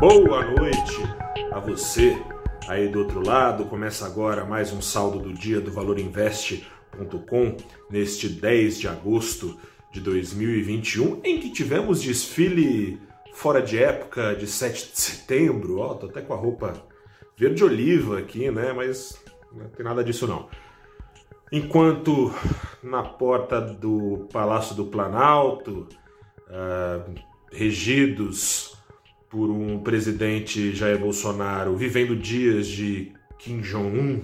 Boa 0.00 0.44
noite 0.44 0.94
a 1.50 1.58
você 1.58 2.16
aí 2.68 2.86
do 2.88 3.00
outro 3.00 3.20
lado. 3.20 3.64
Começa 3.64 4.06
agora 4.06 4.44
mais 4.44 4.72
um 4.72 4.80
saldo 4.80 5.18
do 5.18 5.32
dia 5.32 5.60
do 5.60 5.72
valorinvest.com 5.72 7.56
neste 7.90 8.28
10 8.28 8.78
de 8.78 8.86
agosto 8.86 9.58
de 9.90 10.00
2021, 10.00 11.20
em 11.24 11.40
que 11.40 11.50
tivemos 11.50 12.00
desfile 12.00 13.02
fora 13.32 13.60
de 13.60 13.76
época 13.82 14.36
de 14.36 14.46
7 14.46 14.92
de 14.92 15.00
setembro. 15.00 15.80
Ó, 15.80 15.94
tô 15.94 16.06
até 16.06 16.22
com 16.22 16.32
a 16.32 16.36
roupa 16.36 16.74
verde 17.36 17.64
oliva 17.64 18.20
aqui, 18.20 18.52
né? 18.52 18.72
Mas 18.72 19.20
não 19.52 19.68
tem 19.68 19.84
nada 19.84 20.04
disso 20.04 20.28
não. 20.28 20.48
Enquanto 21.50 22.32
na 22.84 23.02
porta 23.02 23.60
do 23.60 24.28
Palácio 24.32 24.76
do 24.76 24.84
Planalto, 24.84 25.88
uh, 26.46 27.14
regidos 27.50 28.77
por 29.30 29.50
um 29.50 29.78
presidente 29.80 30.74
Jair 30.74 30.98
Bolsonaro 30.98 31.76
vivendo 31.76 32.16
dias 32.16 32.66
de 32.66 33.12
Kim 33.38 33.60
Jong-un, 33.60 34.22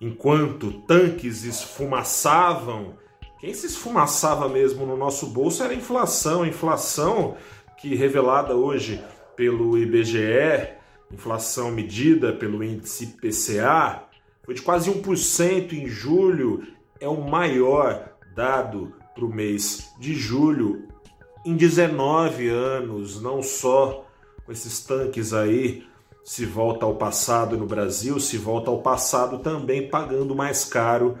enquanto 0.00 0.72
tanques 0.86 1.44
esfumaçavam, 1.44 2.94
quem 3.40 3.52
se 3.52 3.66
esfumaçava 3.66 4.48
mesmo 4.48 4.86
no 4.86 4.96
nosso 4.96 5.26
bolso 5.26 5.62
era 5.62 5.72
a 5.72 5.76
inflação, 5.76 6.42
a 6.42 6.48
inflação 6.48 7.36
que 7.76 7.94
revelada 7.94 8.54
hoje 8.54 9.02
pelo 9.34 9.76
IBGE, 9.76 10.74
inflação 11.12 11.70
medida 11.70 12.32
pelo 12.32 12.64
índice 12.64 13.18
PCA, 13.20 14.04
foi 14.44 14.54
de 14.54 14.62
quase 14.62 14.90
1% 14.90 15.72
em 15.72 15.86
julho, 15.86 16.66
é 17.00 17.08
o 17.08 17.28
maior 17.28 18.10
dado 18.34 18.94
para 19.14 19.24
o 19.24 19.32
mês 19.32 19.92
de 19.98 20.14
julho 20.14 20.88
em 21.46 21.54
19 21.54 22.48
anos, 22.48 23.22
não 23.22 23.40
só 23.40 24.04
com 24.44 24.50
esses 24.50 24.80
tanques 24.80 25.32
aí, 25.32 25.86
se 26.24 26.44
volta 26.44 26.84
ao 26.84 26.96
passado 26.96 27.56
no 27.56 27.66
Brasil, 27.66 28.18
se 28.18 28.36
volta 28.36 28.68
ao 28.68 28.82
passado 28.82 29.38
também 29.38 29.88
pagando 29.88 30.34
mais 30.34 30.64
caro 30.64 31.16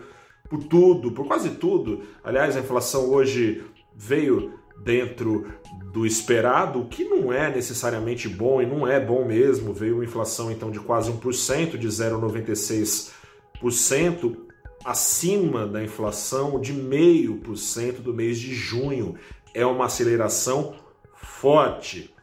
por 0.50 0.64
tudo, 0.64 1.12
por 1.12 1.28
quase 1.28 1.50
tudo. 1.50 2.02
Aliás, 2.24 2.56
a 2.56 2.60
inflação 2.60 3.08
hoje 3.08 3.62
veio 3.94 4.54
dentro 4.82 5.46
do 5.92 6.04
esperado, 6.04 6.80
o 6.80 6.88
que 6.88 7.04
não 7.04 7.32
é 7.32 7.48
necessariamente 7.48 8.28
bom 8.28 8.60
e 8.60 8.66
não 8.66 8.84
é 8.86 8.98
bom 8.98 9.24
mesmo. 9.24 9.72
Veio 9.72 9.94
uma 9.94 10.04
inflação 10.04 10.50
então 10.50 10.72
de 10.72 10.80
quase 10.80 11.12
1%, 11.12 11.78
de 11.78 11.86
0,96% 11.86 14.36
acima 14.84 15.66
da 15.66 15.82
inflação 15.82 16.60
de 16.60 16.72
0,5% 16.72 18.00
do 18.00 18.14
mês 18.14 18.38
de 18.38 18.54
junho 18.54 19.16
é 19.56 19.64
uma 19.64 19.86
aceleração 19.86 20.74
forte, 21.14 22.14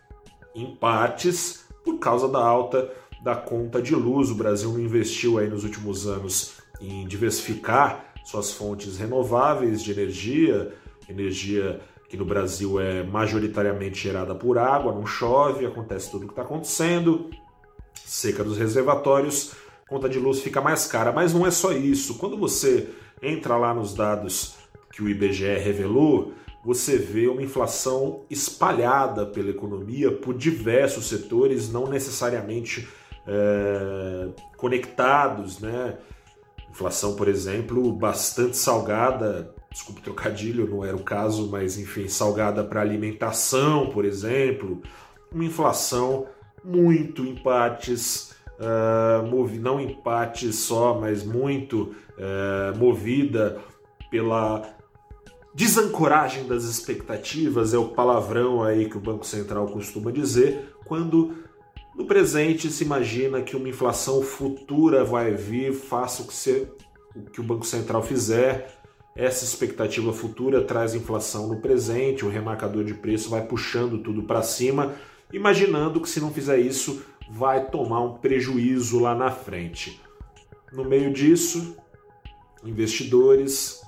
em 0.53 0.75
partes 0.75 1.65
por 1.83 1.97
causa 1.97 2.29
da 2.29 2.37
alta 2.37 2.93
da 3.23 3.35
conta 3.35 3.81
de 3.81 3.95
luz. 3.95 4.29
O 4.29 4.35
Brasil 4.35 4.71
não 4.71 4.79
investiu 4.79 5.39
aí 5.39 5.49
nos 5.49 5.63
últimos 5.63 6.05
anos 6.05 6.57
em 6.79 7.07
diversificar 7.07 8.13
suas 8.23 8.53
fontes 8.53 8.97
renováveis 8.97 9.81
de 9.81 9.91
energia, 9.91 10.73
energia 11.09 11.81
que 12.07 12.15
no 12.15 12.23
Brasil 12.23 12.79
é 12.79 13.01
majoritariamente 13.01 13.99
gerada 13.99 14.35
por 14.35 14.59
água, 14.59 14.93
não 14.93 15.07
chove, 15.07 15.65
acontece 15.65 16.11
tudo 16.11 16.25
o 16.25 16.27
que 16.27 16.33
está 16.33 16.43
acontecendo, 16.43 17.31
seca 17.95 18.43
dos 18.43 18.59
reservatórios, 18.59 19.53
conta 19.89 20.07
de 20.07 20.19
luz 20.19 20.39
fica 20.39 20.61
mais 20.61 20.85
cara. 20.85 21.11
Mas 21.11 21.33
não 21.33 21.47
é 21.47 21.49
só 21.49 21.71
isso. 21.71 22.19
Quando 22.19 22.37
você 22.37 22.89
entra 23.23 23.57
lá 23.57 23.73
nos 23.73 23.95
dados 23.95 24.55
que 24.91 25.01
o 25.01 25.09
IBGE 25.09 25.57
revelou, 25.57 26.33
você 26.63 26.97
vê 26.97 27.27
uma 27.27 27.41
inflação 27.41 28.21
espalhada 28.29 29.25
pela 29.25 29.49
economia 29.49 30.11
por 30.11 30.33
diversos 30.33 31.07
setores, 31.07 31.71
não 31.71 31.87
necessariamente 31.87 32.87
é, 33.27 34.29
conectados, 34.55 35.59
né? 35.59 35.97
Inflação, 36.69 37.15
por 37.15 37.27
exemplo, 37.27 37.91
bastante 37.91 38.57
salgada, 38.57 39.53
desculpe 39.69 40.01
trocadilho, 40.01 40.67
não 40.67 40.83
era 40.83 40.95
o 40.95 41.03
caso, 41.03 41.49
mas 41.49 41.77
enfim, 41.77 42.07
salgada 42.07 42.63
para 42.63 42.81
alimentação, 42.81 43.89
por 43.89 44.05
exemplo. 44.05 44.81
Uma 45.31 45.45
inflação 45.45 46.27
muito 46.63 47.25
em 47.25 47.35
partes, 47.35 48.35
uh, 48.59 49.59
não 49.59 49.79
em 49.79 49.95
partes 49.95 50.55
só, 50.55 50.99
mas 50.99 51.23
muito 51.23 51.95
uh, 52.17 52.77
movida 52.77 53.59
pela 54.09 54.61
Desancoragem 55.55 56.47
das 56.47 56.63
expectativas 56.63 57.75
é 57.75 57.77
o 57.77 57.89
palavrão 57.89 58.63
aí 58.63 58.89
que 58.89 58.97
o 58.97 59.01
Banco 59.01 59.23
Central 59.23 59.67
costuma 59.67 60.11
dizer 60.11 60.73
quando 60.83 61.43
no 61.95 62.05
presente 62.05 62.71
se 62.71 62.83
imagina 62.83 63.41
que 63.43 63.55
uma 63.55 63.69
inflação 63.69 64.23
futura 64.23 65.03
vai 65.03 65.35
vir, 65.35 65.71
faça 65.71 66.23
o 66.23 66.27
que, 66.27 66.33
se, 66.33 66.67
o, 67.15 67.21
que 67.29 67.39
o 67.39 67.43
Banco 67.43 67.67
Central 67.67 68.01
fizer. 68.01 68.81
Essa 69.15 69.45
expectativa 69.45 70.11
futura 70.11 70.63
traz 70.63 70.95
inflação 70.95 71.47
no 71.47 71.61
presente, 71.61 72.25
o 72.25 72.29
remarcador 72.29 72.83
de 72.83 72.95
preço 72.95 73.29
vai 73.29 73.45
puxando 73.45 73.99
tudo 73.99 74.23
para 74.23 74.41
cima, 74.41 74.95
imaginando 75.31 76.01
que 76.01 76.09
se 76.09 76.19
não 76.19 76.33
fizer 76.33 76.57
isso 76.57 77.03
vai 77.29 77.69
tomar 77.69 78.01
um 78.01 78.17
prejuízo 78.17 78.99
lá 78.99 79.13
na 79.13 79.29
frente. 79.29 80.01
No 80.71 80.83
meio 80.83 81.13
disso, 81.13 81.77
investidores 82.65 83.83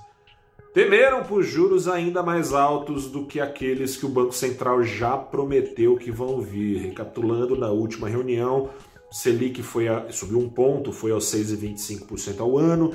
temeram 0.76 1.24
por 1.24 1.42
juros 1.42 1.88
ainda 1.88 2.22
mais 2.22 2.52
altos 2.52 3.10
do 3.10 3.24
que 3.24 3.40
aqueles 3.40 3.96
que 3.96 4.04
o 4.04 4.10
Banco 4.10 4.34
Central 4.34 4.82
já 4.82 5.16
prometeu 5.16 5.96
que 5.96 6.10
vão 6.10 6.42
vir. 6.42 6.76
Recapitulando, 6.88 7.56
na 7.56 7.70
última 7.70 8.10
reunião, 8.10 8.68
Selic 9.10 9.62
foi 9.62 9.88
a, 9.88 10.12
subiu 10.12 10.38
um 10.38 10.50
ponto, 10.50 10.92
foi 10.92 11.12
aos 11.12 11.32
6,25% 11.32 12.40
ao 12.40 12.58
ano. 12.58 12.94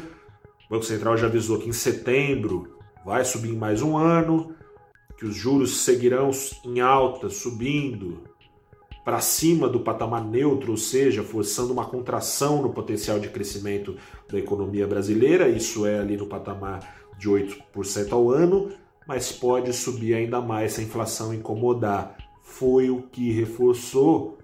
O 0.67 0.69
Banco 0.69 0.85
Central 0.85 1.17
já 1.17 1.25
avisou 1.25 1.57
que 1.57 1.69
em 1.69 1.73
setembro 1.73 2.77
vai 3.03 3.25
subir 3.25 3.55
mais 3.55 3.81
um 3.81 3.97
ano, 3.97 4.53
que 5.17 5.25
os 5.25 5.33
juros 5.33 5.77
seguirão 5.77 6.29
em 6.63 6.81
alta, 6.81 7.31
subindo 7.31 8.21
para 9.03 9.19
cima 9.21 9.67
do 9.67 9.79
patamar 9.79 10.23
neutro, 10.23 10.69
ou 10.69 10.77
seja, 10.77 11.23
forçando 11.23 11.73
uma 11.73 11.85
contração 11.85 12.61
no 12.61 12.71
potencial 12.71 13.19
de 13.19 13.29
crescimento 13.29 13.97
da 14.31 14.37
economia 14.37 14.85
brasileira. 14.85 15.49
Isso 15.49 15.83
é 15.87 15.97
ali 15.97 16.15
no 16.15 16.27
patamar 16.27 17.00
de 17.21 17.29
8% 17.29 18.11
ao 18.11 18.31
ano, 18.31 18.71
mas 19.07 19.31
pode 19.31 19.71
subir 19.73 20.15
ainda 20.15 20.41
mais 20.41 20.73
se 20.73 20.81
a 20.81 20.83
inflação 20.83 21.31
incomodar. 21.31 22.17
Foi 22.41 22.89
o 22.89 23.03
que 23.03 23.31
reforçou, 23.31 24.39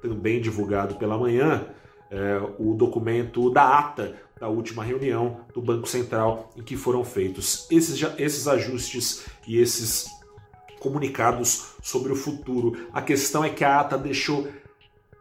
também 0.00 0.40
divulgado 0.40 0.94
pela 0.94 1.18
manhã, 1.18 1.66
é, 2.10 2.40
o 2.58 2.74
documento 2.74 3.50
da 3.50 3.78
ata 3.78 4.14
da 4.38 4.48
última 4.48 4.84
reunião 4.84 5.40
do 5.52 5.60
Banco 5.60 5.88
Central, 5.88 6.50
em 6.56 6.62
que 6.62 6.76
foram 6.76 7.04
feitos 7.04 7.66
esses, 7.70 8.00
esses 8.16 8.46
ajustes 8.46 9.26
e 9.46 9.58
esses 9.58 10.06
comunicados 10.78 11.74
sobre 11.82 12.12
o 12.12 12.16
futuro. 12.16 12.86
A 12.92 13.02
questão 13.02 13.42
é 13.42 13.50
que 13.50 13.64
a 13.64 13.80
ata 13.80 13.98
deixou 13.98 14.46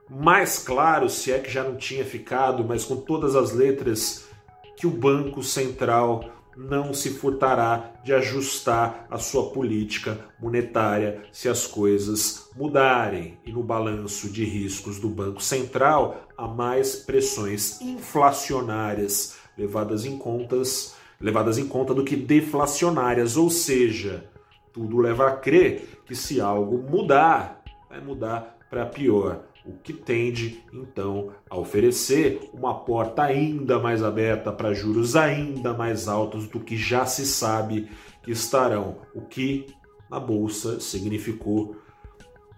mais 0.09 0.59
claro, 0.59 1.09
se 1.09 1.31
é 1.31 1.39
que 1.39 1.49
já 1.49 1.63
não 1.63 1.75
tinha 1.75 2.05
ficado, 2.05 2.63
mas 2.63 2.85
com 2.85 2.97
todas 2.97 3.35
as 3.35 3.51
letras, 3.51 4.27
que 4.75 4.85
o 4.85 4.91
Banco 4.91 5.41
Central 5.41 6.42
não 6.55 6.93
se 6.93 7.09
furtará 7.09 7.91
de 8.03 8.13
ajustar 8.13 9.07
a 9.09 9.17
sua 9.17 9.51
política 9.51 10.19
monetária 10.39 11.23
se 11.31 11.49
as 11.49 11.65
coisas 11.65 12.49
mudarem. 12.55 13.37
E 13.45 13.51
no 13.51 13.63
balanço 13.63 14.29
de 14.29 14.43
riscos 14.43 14.99
do 14.99 15.09
Banco 15.09 15.41
Central, 15.41 16.27
há 16.37 16.47
mais 16.47 16.95
pressões 16.95 17.81
inflacionárias 17.81 19.35
levadas 19.57 20.05
em, 20.05 20.17
contas, 20.17 20.95
levadas 21.19 21.57
em 21.57 21.67
conta 21.67 21.93
do 21.93 22.03
que 22.03 22.15
deflacionárias, 22.15 23.37
ou 23.37 23.49
seja, 23.49 24.29
tudo 24.71 24.97
leva 24.97 25.27
a 25.27 25.35
crer 25.35 26.01
que 26.05 26.15
se 26.15 26.41
algo 26.41 26.77
mudar, 26.77 27.63
vai 27.89 28.01
mudar 28.01 28.57
para 28.69 28.85
pior 28.85 29.43
o 29.65 29.73
que 29.73 29.93
tende 29.93 30.63
então 30.73 31.31
a 31.49 31.57
oferecer 31.57 32.49
uma 32.53 32.73
porta 32.73 33.23
ainda 33.23 33.79
mais 33.79 34.03
aberta 34.03 34.51
para 34.51 34.73
juros 34.73 35.15
ainda 35.15 35.73
mais 35.73 36.07
altos 36.07 36.47
do 36.47 36.59
que 36.59 36.75
já 36.75 37.05
se 37.05 37.25
sabe 37.25 37.89
que 38.21 38.31
estarão, 38.31 38.97
o 39.13 39.21
que 39.21 39.67
na 40.09 40.19
bolsa 40.19 40.79
significou 40.79 41.77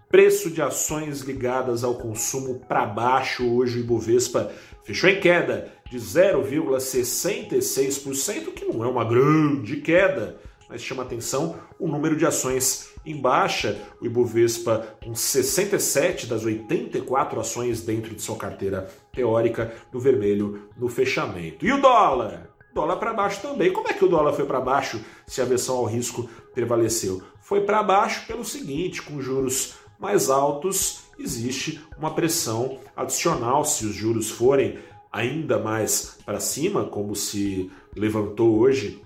preço 0.08 0.50
de 0.50 0.62
ações 0.62 1.20
ligadas 1.20 1.84
ao 1.84 1.96
consumo 1.96 2.60
para 2.60 2.86
baixo. 2.86 3.46
Hoje 3.46 3.78
o 3.78 3.80
Ibovespa 3.80 4.50
fechou 4.84 5.10
em 5.10 5.20
queda 5.20 5.70
de 5.90 5.98
0,66%, 5.98 8.52
que 8.52 8.64
não 8.64 8.84
é 8.84 8.88
uma 8.88 9.04
grande 9.04 9.78
queda, 9.78 10.38
mas 10.68 10.80
chama 10.82 11.02
atenção 11.02 11.56
o 11.78 11.88
número 11.88 12.16
de 12.16 12.26
ações 12.26 12.90
em 13.06 13.20
baixa, 13.20 13.80
o 14.00 14.06
Ibovespa 14.06 14.96
com 15.02 15.14
67 15.14 16.26
das 16.26 16.44
84 16.44 17.40
ações 17.40 17.80
dentro 17.80 18.14
de 18.14 18.20
sua 18.20 18.36
carteira 18.36 18.88
teórica 19.12 19.72
no 19.92 20.00
vermelho 20.00 20.68
no 20.76 20.88
fechamento. 20.88 21.64
E 21.64 21.72
o 21.72 21.80
dólar? 21.80 22.50
Dólar 22.74 22.96
para 22.96 23.14
baixo 23.14 23.40
também. 23.40 23.72
Como 23.72 23.88
é 23.88 23.94
que 23.94 24.04
o 24.04 24.08
dólar 24.08 24.32
foi 24.34 24.44
para 24.44 24.60
baixo 24.60 25.00
se 25.26 25.40
a 25.40 25.44
versão 25.44 25.76
ao 25.76 25.84
risco 25.84 26.28
prevaleceu? 26.52 27.22
Foi 27.40 27.62
para 27.62 27.82
baixo 27.82 28.26
pelo 28.26 28.44
seguinte, 28.44 29.00
com 29.00 29.22
juros 29.22 29.74
mais 29.98 30.28
altos 30.28 31.06
existe 31.18 31.80
uma 31.96 32.14
pressão 32.14 32.78
adicional 32.94 33.64
se 33.64 33.86
os 33.86 33.94
juros 33.94 34.30
forem 34.30 34.78
ainda 35.10 35.58
mais 35.58 36.18
para 36.26 36.40
cima, 36.40 36.84
como 36.84 37.14
se 37.14 37.70
levantou 37.94 38.58
hoje 38.58 39.02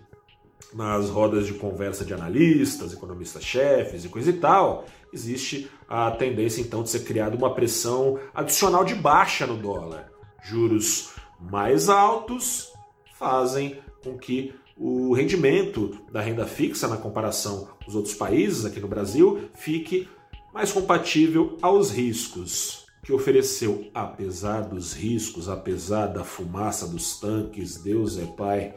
nas 0.74 1.08
rodas 1.08 1.46
de 1.46 1.54
conversa 1.54 2.04
de 2.04 2.14
analistas, 2.14 2.92
economistas-chefes 2.92 4.04
e 4.04 4.08
coisa 4.08 4.30
e 4.30 4.34
tal, 4.34 4.84
existe 5.12 5.70
a 5.88 6.10
tendência 6.10 6.60
então 6.60 6.82
de 6.82 6.90
ser 6.90 7.00
criada 7.00 7.36
uma 7.36 7.54
pressão 7.54 8.18
adicional 8.34 8.84
de 8.84 8.94
baixa 8.94 9.46
no 9.46 9.56
dólar. 9.56 10.10
Juros 10.42 11.10
mais 11.40 11.88
altos 11.88 12.72
fazem 13.18 13.78
com 14.02 14.16
que 14.16 14.54
o 14.76 15.12
rendimento 15.12 15.98
da 16.10 16.20
renda 16.20 16.46
fixa 16.46 16.88
na 16.88 16.96
comparação 16.96 17.68
com 17.82 17.90
os 17.90 17.94
outros 17.94 18.14
países 18.14 18.64
aqui 18.64 18.80
no 18.80 18.88
Brasil 18.88 19.50
fique 19.54 20.08
mais 20.54 20.72
compatível 20.72 21.58
aos 21.60 21.90
riscos 21.90 22.86
que 23.02 23.12
ofereceu, 23.12 23.90
apesar 23.94 24.62
dos 24.62 24.92
riscos, 24.92 25.48
apesar 25.48 26.06
da 26.06 26.22
fumaça 26.22 26.86
dos 26.86 27.18
tanques, 27.18 27.76
Deus 27.76 28.18
é 28.18 28.26
Pai, 28.26 28.74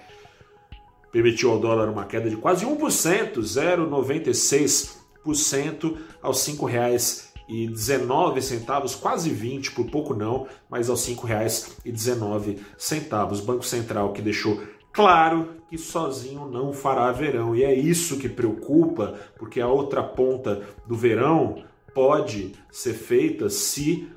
permitiu 1.14 1.52
ao 1.52 1.60
dólar 1.60 1.88
uma 1.88 2.04
queda 2.06 2.28
de 2.28 2.36
quase 2.36 2.66
1%, 2.66 3.38
0,96% 3.38 5.98
aos 6.24 6.48
R$ 6.48 6.54
5,19, 6.54 9.00
quase 9.00 9.30
20, 9.30 9.72
por 9.72 9.86
pouco 9.92 10.16
não, 10.16 10.48
mas 10.68 10.90
aos 10.90 11.08
R$ 11.08 11.16
5,19. 11.16 13.46
Banco 13.46 13.64
Central 13.64 14.12
que 14.12 14.24
deixou 14.24 14.60
claro 14.92 15.50
que 15.70 15.78
sozinho 15.78 16.50
não 16.50 16.74
fará 16.74 17.12
verão. 17.12 17.56
E 17.56 17.64
é 17.64 17.72
isso 17.74 18.18
que 18.18 18.28
preocupa, 18.28 19.14
porque 19.38 19.62
a 19.62 19.68
outra 19.68 20.02
ponta 20.02 20.64
do 20.88 20.96
verão 20.96 21.64
pode 21.94 22.54
ser 22.72 22.96
feita 22.96 23.52
se 23.52 24.10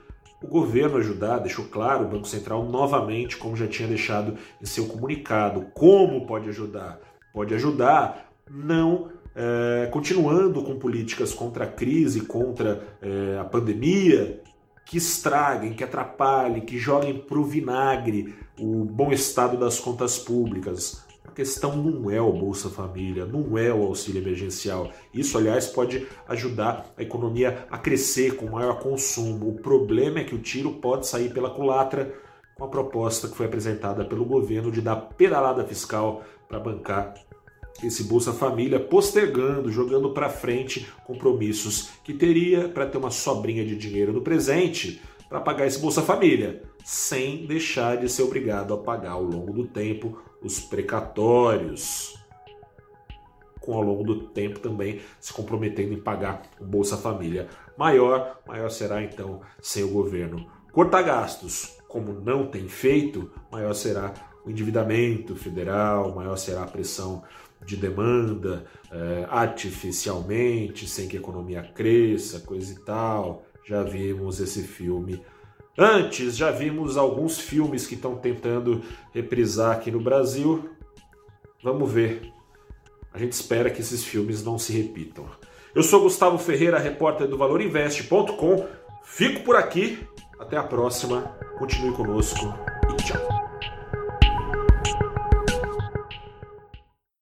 o 0.43 0.47
governo 0.47 0.99
ajudar, 0.99 1.39
deixou 1.39 1.65
claro 1.67 2.05
o 2.05 2.09
Banco 2.09 2.29
Central 2.29 2.65
novamente, 2.65 3.37
como 3.37 3.57
já 3.57 3.67
tinha 3.67 3.89
deixado 3.89 4.37
em 4.61 4.67
seu 4.67 4.87
comunicado. 4.87 5.67
Como 5.75 6.27
pode 6.27 6.49
ajudar? 6.49 7.01
Pode 7.33 7.55
ajudar 7.55 8.33
não 8.51 9.11
é, 9.35 9.87
continuando 9.93 10.63
com 10.63 10.79
políticas 10.79 11.33
contra 11.33 11.65
a 11.65 11.69
crise, 11.69 12.23
contra 12.23 12.83
é, 13.03 13.39
a 13.39 13.45
pandemia, 13.45 14.41
que 14.85 14.97
estraguem, 14.97 15.75
que 15.75 15.85
atrapalhem, 15.85 16.61
que 16.61 16.79
joguem 16.79 17.19
para 17.19 17.39
o 17.39 17.45
vinagre 17.45 18.35
o 18.59 18.85
bom 18.85 19.13
estado 19.13 19.59
das 19.59 19.79
contas 19.79 20.19
públicas, 20.19 21.05
questão 21.37 21.77
não 21.77 22.11
é 22.11 22.19
o 22.19 22.33
Bolsa 22.33 22.71
Família, 22.71 23.27
não 23.27 23.59
é 23.59 23.71
o 23.71 23.83
auxílio 23.83 24.23
emergencial. 24.23 24.91
Isso, 25.13 25.37
aliás, 25.37 25.67
pode 25.67 26.07
ajudar 26.27 26.87
a 26.97 27.03
economia 27.03 27.67
a 27.71 27.77
crescer 27.77 28.37
com 28.37 28.47
maior 28.47 28.81
consumo. 28.81 29.51
O 29.51 29.61
problema 29.61 30.21
é 30.21 30.25
que 30.25 30.35
o 30.35 30.41
tiro 30.41 30.73
pode 30.73 31.07
sair 31.07 31.35
pela 31.35 31.51
culatra 31.51 32.15
com 32.55 32.65
a 32.65 32.69
proposta 32.69 33.29
que 33.29 33.37
foi 33.37 33.45
apresentada 33.45 34.03
pelo 34.03 34.25
governo 34.25 34.73
de 34.73 34.81
dar 34.81 34.97
pedalada 34.97 35.63
fiscal 35.63 36.25
para 36.49 36.59
bancar 36.59 37.13
esse 37.85 38.05
Bolsa 38.05 38.33
Família, 38.33 38.81
postergando, 38.81 39.71
jogando 39.71 40.15
para 40.15 40.31
frente 40.31 40.91
compromissos 41.07 41.91
que 42.03 42.15
teria 42.15 42.67
para 42.71 42.87
ter 42.87 42.97
uma 42.97 43.11
sobrinha 43.11 43.63
de 43.63 43.77
dinheiro 43.77 44.11
no 44.11 44.23
presente 44.23 45.03
para 45.29 45.41
pagar 45.41 45.67
esse 45.67 45.79
Bolsa 45.79 46.03
Família, 46.03 46.63
sem 46.85 47.47
deixar 47.47 47.97
de 47.97 48.09
ser 48.09 48.23
obrigado 48.23 48.73
a 48.73 48.79
pagar 48.79 49.13
ao 49.13 49.23
longo 49.23 49.53
do 49.53 49.67
tempo 49.67 50.21
os 50.43 50.61
precatórios, 50.61 52.17
com 53.61 53.75
ao 53.75 53.83
longo 53.83 54.05
do 54.05 54.29
tempo 54.29 54.61
também 54.61 55.01
se 55.19 55.33
comprometendo 55.33 55.93
em 55.93 56.01
pagar 56.01 56.43
o 56.61 56.65
Bolsa 56.65 56.97
Família 56.97 57.49
maior, 57.77 58.41
maior 58.47 58.71
será 58.71 59.03
então 59.03 59.41
sem 59.61 59.83
o 59.83 59.91
governo 59.91 60.47
cortar 60.73 61.03
gastos, 61.03 61.79
como 61.89 62.13
não 62.13 62.47
tem 62.47 62.69
feito, 62.69 63.31
maior 63.51 63.75
será 63.75 64.13
o 64.45 64.51
endividamento 64.51 65.35
federal, 65.35 66.15
maior 66.15 66.37
será 66.37 66.63
a 66.63 66.67
pressão 66.67 67.25
de 67.65 67.77
demanda 67.77 68.65
é, 68.93 69.27
artificialmente, 69.29 70.87
sem 70.87 71.09
que 71.09 71.17
a 71.17 71.21
economia 71.21 71.63
cresça, 71.63 72.41
coisa 72.41 72.73
e 72.73 72.79
tal. 72.85 73.45
Já 73.67 73.83
vimos 73.83 74.41
esse 74.41 74.63
filme 74.63 75.23
Antes, 75.79 76.35
já 76.35 76.51
vimos 76.51 76.97
alguns 76.97 77.39
filmes 77.39 77.87
que 77.87 77.95
estão 77.95 78.17
tentando 78.17 78.83
reprisar 79.13 79.73
aqui 79.73 79.91
no 79.91 80.01
Brasil. 80.01 80.71
Vamos 81.63 81.93
ver. 81.93 82.33
A 83.13 83.19
gente 83.19 83.33
espera 83.33 83.69
que 83.69 83.83
esses 83.83 84.03
filmes 84.03 84.43
não 84.43 84.59
se 84.59 84.73
repitam. 84.73 85.27
Eu 85.75 85.83
sou 85.83 86.01
Gustavo 86.01 86.39
Ferreira, 86.39 86.79
repórter 86.79 87.29
do 87.29 87.37
ValorInvest.com. 87.37 88.67
Fico 89.05 89.43
por 89.43 89.55
aqui. 89.55 89.99
Até 90.41 90.57
a 90.57 90.63
próxima. 90.63 91.37
Continue 91.59 91.93
conosco. 91.93 92.76